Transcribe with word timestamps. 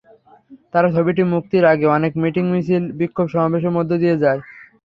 তাঁর 0.73 0.85
ছবিটি 0.95 1.23
মুক্তির 1.33 1.63
আগে 1.71 1.85
অনেক 1.97 2.11
মিটিং, 2.21 2.43
মিছিল, 2.53 2.83
বিক্ষোভ-সমাবেশের 2.99 3.75
মধ্য 3.77 3.91
দিয়ে 4.01 4.15
যায়। 4.23 4.39